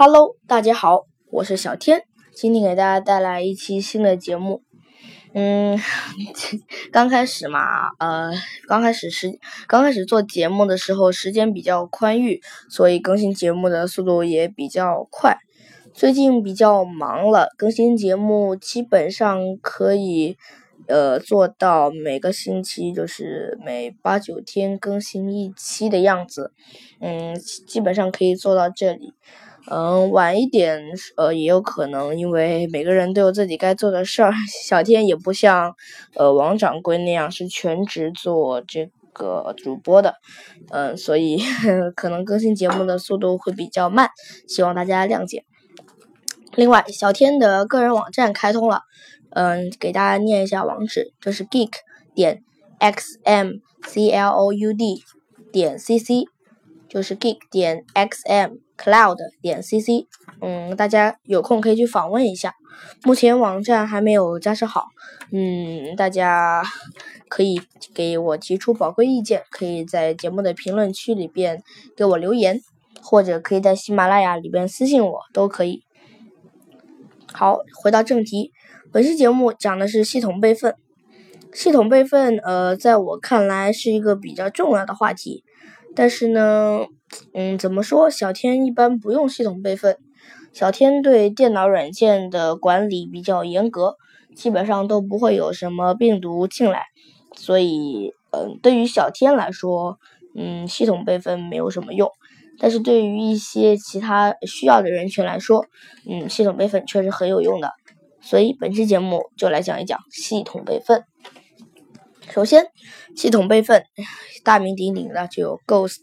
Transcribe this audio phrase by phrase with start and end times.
[0.00, 4.62] Hello，大家好，我是小天，今天给大家带来一期新的节目。
[5.34, 5.76] 嗯，
[6.92, 8.30] 刚开始嘛，呃，
[8.68, 12.40] 刚开始时刚开始做节目的时候，时间比较宽裕，
[12.70, 15.38] 所以更新节目的速度也比较快。
[15.92, 20.36] 最近比较忙了，更新节目基本上可以。
[20.86, 26.52] 呃，做到每个星期就是每八九天更新一期的样子，
[27.00, 27.34] 嗯，
[27.66, 29.12] 基本上可以做到这里。
[29.70, 30.82] 嗯，晚一点，
[31.16, 34.32] 呃，也有可能，因为每个人都有自己该做的事儿。
[34.64, 35.74] 小天也不像，
[36.14, 40.14] 呃，王掌柜那样是全职做这个主播的，
[40.70, 41.38] 嗯，所以
[41.94, 44.10] 可能更新节目的速度会比较慢，
[44.46, 45.44] 希望大家谅解。
[46.54, 48.82] 另外，小天的个人网站开通了。
[49.30, 51.70] 嗯，给大家念一下网址，就是 geek
[52.14, 52.42] 点
[52.78, 53.56] x m
[53.86, 55.02] c l o u d
[55.52, 56.24] 点 c c，
[56.88, 60.06] 就是 geek 点 x m cloud 点 c c。
[60.40, 62.54] 嗯，大家有空可以去访问一下。
[63.02, 64.86] 目前网站还没有架设好，
[65.32, 66.62] 嗯，大家
[67.28, 67.60] 可以
[67.92, 71.62] 给我提出宝贵意见，可以在节目的评论区里边
[71.96, 72.60] 给我留言，
[73.02, 75.82] 或者可以在喜马拉雅里边私信我，都可以。
[77.32, 78.52] 好，回到正题。
[78.92, 80.76] 本期节目讲的是系统备份。
[81.52, 85.42] 系统备份，呃，在我看来是一个比较重要的话题。
[85.98, 86.86] 但是呢，
[87.34, 88.08] 嗯，怎么说？
[88.08, 89.96] 小天一般不用系统备份。
[90.52, 93.96] 小天对电脑软件的管理比较严格，
[94.36, 96.84] 基本上都不会有什么病毒进来。
[97.34, 99.98] 所以，嗯，对于小天来说，
[100.36, 102.08] 嗯，系统备份没有什么用。
[102.60, 105.66] 但是对于一些其他需要的人群来说，
[106.08, 107.72] 嗯，系统备份确实很有用的。
[108.20, 111.02] 所以本期节目就来讲一讲系统备份。
[112.30, 112.66] 首先，
[113.16, 113.84] 系统备份
[114.44, 115.98] 大名鼎鼎的就有 Ghost。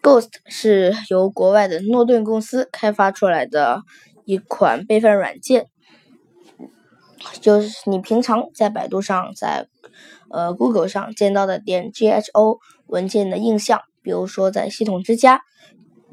[0.00, 3.82] Ghost 是由国外的诺顿公司开发出来的
[4.24, 5.66] 一款备份软件，
[7.40, 9.66] 就是你平常在百度上、在
[10.30, 15.42] 呃 Google 上见到的点 gho 文件的印象，比如说在系统之家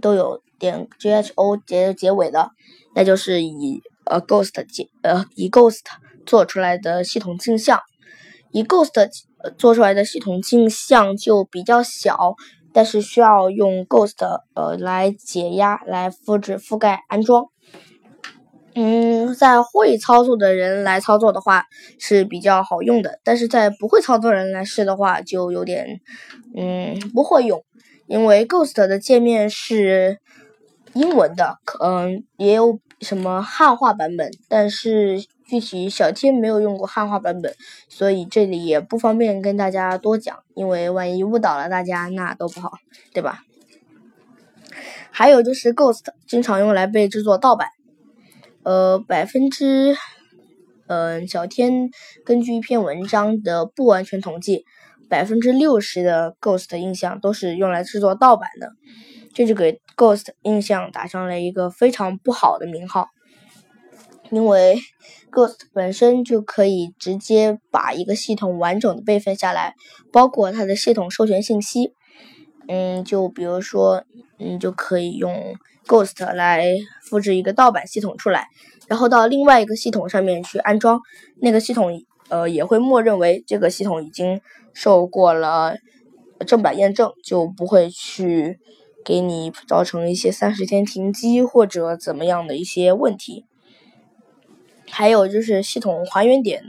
[0.01, 2.51] 都有点 gho 结结尾的，
[2.95, 3.81] 那就是以。
[4.07, 5.79] 呃，Ghost 解呃以 Ghost
[6.27, 7.81] 做出来的系统镜像，
[8.55, 9.09] 以 Ghost
[9.57, 12.35] 做出来的系统镜像就比较小，
[12.71, 14.13] 但是需要用 Ghost
[14.53, 17.47] 呃来解压、来复制、覆盖、安装。
[18.75, 21.65] 嗯，在会操作的人来操作的话
[21.99, 25.99] 是比较好用的，但是在不会操作人来试的话就有点
[26.55, 27.61] 嗯不会用，
[28.07, 30.19] 因为 Ghost 的界面是
[30.93, 32.79] 英文的，嗯也有。
[33.01, 34.31] 什么汉化版本？
[34.47, 37.53] 但是具体小天没有用过汉化版本，
[37.89, 42.73] 所以这里也不方便跟大家多讲，因为万一误导了大家，那都不好，
[43.13, 43.43] 对吧？
[45.11, 47.69] 还有就是 Ghost 经常用来被制作盗版，
[48.63, 49.95] 呃，百分之，
[50.87, 51.89] 嗯，小天
[52.25, 54.65] 根据一篇文章的不完全统计，
[55.09, 58.71] 百分之六十的 Ghost 印象都是用来制作盗版的。
[59.33, 63.09] 这就给 Ghost 印象打上了一个非常不好的名号，
[64.31, 64.77] 因为
[65.29, 69.75] Ghost 本身就可以直接把一个系统完整的备份下来，
[70.13, 71.93] 包括它的系统授权信息。
[72.67, 74.05] 嗯，就比如说，
[74.39, 75.53] 嗯，就可以用
[75.85, 76.65] Ghost 来
[77.03, 78.47] 复制一个盗版系统出来，
[78.87, 80.99] 然后到另外一个系统上面去安装，
[81.41, 84.41] 那个系统呃也会默认为这个系统已经
[84.73, 85.75] 受过了
[86.47, 88.59] 正版验证，就不会去。
[89.07, 93.45] 给你造成一些三十天停机或者怎么样的一些问题，
[94.89, 96.63] 还有就是系统还原点，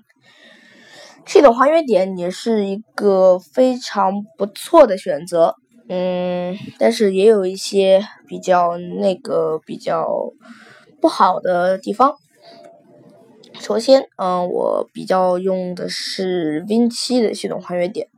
[1.25, 5.55] 系统还原点也是一个非常不错的选择，
[5.89, 10.07] 嗯，但是也有一些比较那个比较
[11.01, 12.17] 不好的地方。
[13.59, 18.09] 首先，嗯，我比较用的是 Win 七的系统还原点。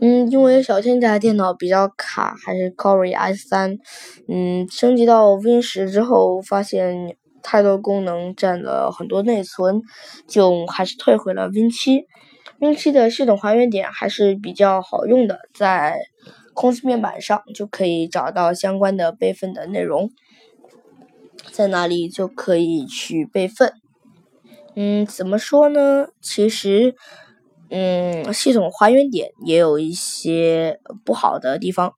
[0.00, 3.78] 嗯，因为小天家电脑比较卡，还是 Core i 三，
[4.26, 9.82] 嗯，升级到 Win 十之后，发现太多功能占了很多内存，
[10.26, 12.06] 就还是退回了 Win 七。
[12.58, 15.96] Win 七的系统还原点还是比较好用的，在
[16.54, 20.10] 控制面板上就可以找到相关的备份的内容，
[21.52, 23.72] 在那里就可以去备份。
[24.74, 26.08] 嗯，怎么说呢？
[26.20, 26.94] 其实。
[27.74, 31.94] 嗯，系统还原点也有一些不好的地方，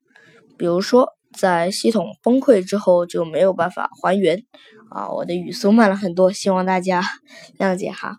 [0.57, 4.45] 比如说在系统崩溃之后就没有办法还原
[4.89, 5.11] 啊。
[5.11, 7.03] 我的语速慢了很多，希望大家
[7.59, 8.19] 谅解哈。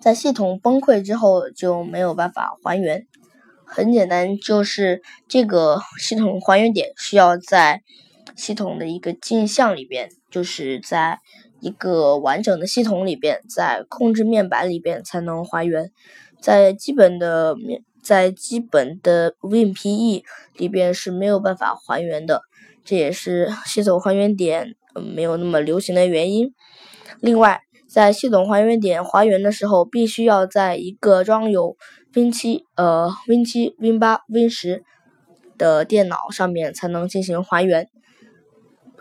[0.00, 3.06] 在系统崩溃之后就没有办法还原，
[3.66, 7.82] 很简单，就是这个系统还原点需要在
[8.40, 11.18] 系统的一个镜像里边，就是在
[11.60, 15.92] 一个完整的系统里边，在控制面板里边才能还原，
[16.40, 20.22] 在基本的面在基本的 WinPE
[20.56, 22.40] 里边是没有办法还原的，
[22.82, 24.74] 这也是 系统还原点
[25.14, 26.54] 没有那么流行的原因。
[27.20, 31.76] 另外，在系统还原点还原的时候，必须要在一个装有
[32.14, 34.82] Win 七、呃 Win 七、Win 八、Win 十
[35.58, 37.86] 的电脑上面才能进行还原。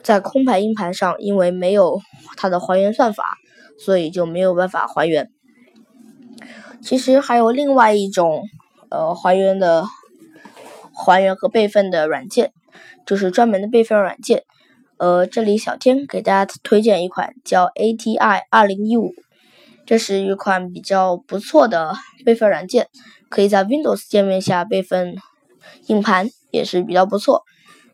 [0.03, 1.99] 在空白硬盘上，因为没有
[2.37, 3.23] 它的还原算法，
[3.77, 5.29] 所以就没有办法还原。
[6.81, 8.43] 其实还有另外一种
[8.89, 9.85] 呃还原的
[10.93, 12.53] 还原和备份的软件，
[13.05, 14.43] 就是专门的备份软件。
[14.97, 19.13] 呃，这里小天给大家推荐一款叫 ATI 二零一五，
[19.85, 21.93] 这是一款比较不错的
[22.25, 22.87] 备份软件，
[23.29, 25.15] 可以在 Windows 界面下备份
[25.87, 27.43] 硬盘，也是比较不错。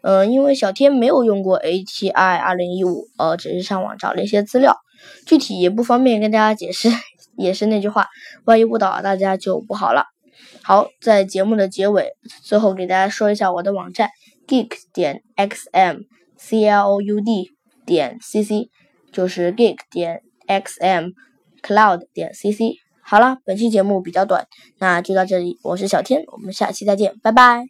[0.07, 4.77] 嗯，因为小天没有用过 ATI 二零一五，呃，只是上网找了一些资料，
[5.25, 6.89] 具体也不方便跟大家解释。
[7.35, 8.07] 也是那句话，
[8.45, 10.05] 万一误导大家就不好了。
[10.61, 12.11] 好，在节目的结尾，
[12.43, 14.11] 最后给大家说一下我的网站
[14.47, 16.03] ：geek 点 xm。
[16.37, 17.49] c l o u d
[17.85, 18.69] 点 c c
[19.11, 21.09] 就是 geek 点 x m
[21.63, 22.75] cloud 点 c c。
[23.01, 24.45] 好了，本期节目比较短，
[24.77, 25.57] 那就到这里。
[25.63, 27.65] 我是小天，我们下期再见，拜拜。